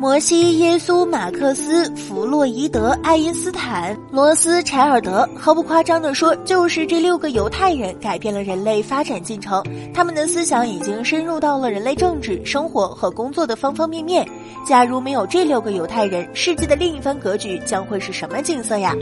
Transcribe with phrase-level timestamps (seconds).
[0.00, 9.60] 摩西、耶稣、马克思、弗洛伊德、爱因斯坦、罗斯柴尔德，毫不夸张地说，就是这六个犹太人改变了人类发展进程。
[9.92, 14.24] 他们的思想已经深入到了人类政治、生活和工作的方方面面。
[14.64, 18.94] 假如没有这六个犹太人，世界的另一番格局将会是什么景色呀？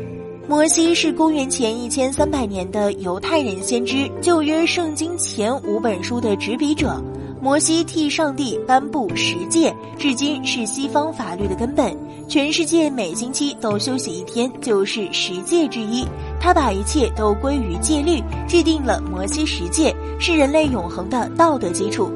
[0.49, 6.99] 摩西是公元前一千三百年的犹太人先知，旧约圣经前五本书的执笔者。
[7.41, 11.97] 摩西替上帝颁布十诫，至今是西方法律的根本。
[12.29, 16.05] 全世界每星期都休息一天，就是十诫之一。
[16.41, 22.11] 他把一切都归于戒律，制定了摩西十诫，是人类永恒的道德基础。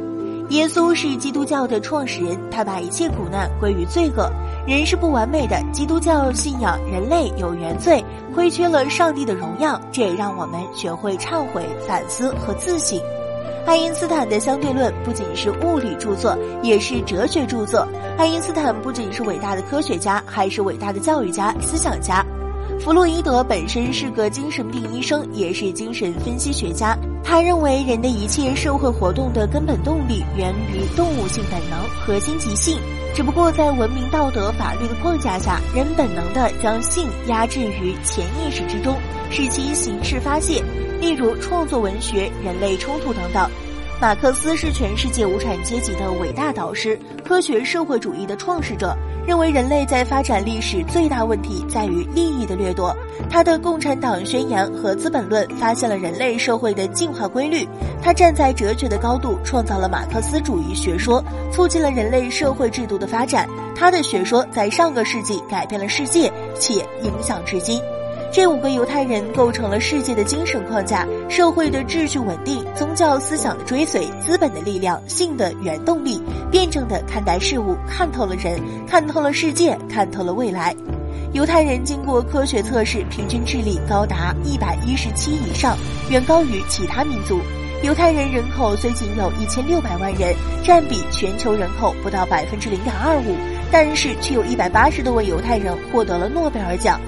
[0.49, 4.29] 耶稣是基督教的创始人，他把一切苦难归于罪恶。
[4.67, 12.99] 人是不完美的，基督教信仰人类有原罪，亏缺了上帝的荣耀，这也让我们学会忏悔、反思和自省。
[13.67, 17.87] 爱因斯坦的相对论不仅是物理著作，也是哲学著作。
[18.19, 22.25] 爱因斯坦不仅是伟大的科学家，还是伟大的教育家、思想家。
[22.81, 26.97] 弗洛伊德本身是个精神病医生，也是精神分析学家。
[27.23, 32.79] 他认为，人的一切社会活动的根本动力源于动物性本能，和心即性。
[33.15, 38.97] 只不过在文明、道德、法律的框架下，人本能的将性压制于潜意识之中，
[39.31, 40.63] 使其形式发泄。
[41.01, 43.51] 例如创作文学、人类冲突等等。
[44.01, 52.97] 马克思是全世界无产阶级的伟大导师，科学社会主义的创始者，认为人类在发展历史最大问题在于利益的掠夺。
[53.29, 57.69] 他的《共产党宣言》和《资本论》发现了人类社会的进化规律。
[58.03, 63.47] 他站在哲学的高度，创造了马克思主义学说，促进了人类社会制度的发展。
[63.77, 67.79] 他的学说在上个世纪改变了世界，且影响至今。
[68.33, 80.75] 这五个犹太人构成了世界的精神框架，社会的秩序稳定，宗教思想的追随，资本的力量，性的原动力，辩证的看待事物，看透了人，看透了世界，看透了未来。
[81.33, 85.77] 犹太人经过科学测试，平均智力高达一百一十七以上，
[86.09, 87.41] 远高于其他民族。
[87.83, 90.33] 犹太人人口虽仅有一千六百万人，
[90.63, 93.35] 占比全球人口不到百分之零点二五，
[93.73, 97.01] 但是却有一百八十多位犹太人获得了诺贝尔奖。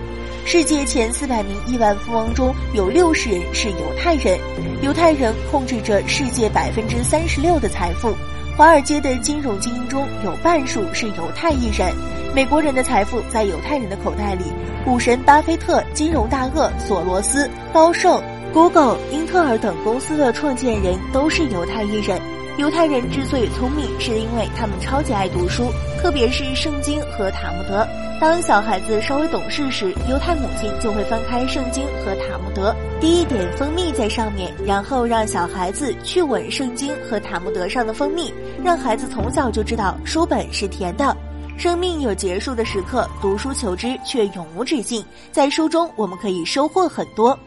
[0.44, 4.38] 世界前四百名亿万富翁中有六十人是犹太人，
[4.82, 8.14] 犹太人控制着世界百分之三十六的财富。
[8.56, 11.90] 华尔街的金融精英中有半数是犹太裔人。
[12.34, 14.44] 美国人的财富在犹太人的口袋里。
[14.84, 18.20] 股神巴菲特、金融大鳄索罗斯、高盛、
[18.52, 22.20] Google、英特尔等公司的创建人都是犹太裔人。
[22.58, 27.86] 犹太人之所以聪明，是因为他们超级爱读书，特别是圣经和塔木德。
[28.20, 41.16] 当小孩子稍微懂事时，犹太母亲就会翻开圣经和塔木德，滴一点蜂蜜在上面，然后让小孩子去吻圣经和塔木德上的蜂蜜，让孩子从小就知道书本是甜的。
[41.56, 45.04] 生命有结束的时刻，读书求知却永无止境。
[45.32, 47.38] 在书中，我们可以收获很多。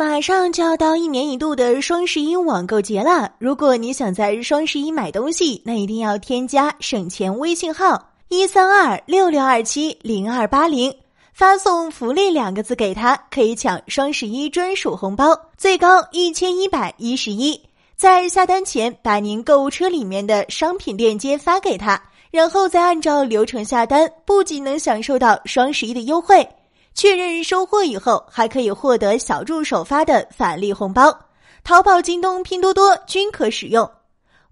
[0.00, 8.02] 马上就要到一年一度的双十一网购节了，如果你想在双十一买东西，那一定要添加省钱微信号。
[8.28, 10.90] 一三二六六二七零二八零，
[11.34, 17.60] 发送“福利”两个字给他，可以抢双十一专属红包，最高一千一百一十一。
[17.94, 26.48] 在下单前，把您购物车里面的商品链接发给他，然后再按照流程下单，不仅能享受到双十一的优惠，
[26.94, 31.18] 确认收货以后，还可以获得小助手发的返利红包。
[31.64, 33.90] 淘宝、京东、拼多多均可使用，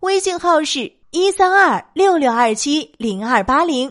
[0.01, 0.99] 微信号是。
[1.11, 3.91] 一三二六六二七零二八零。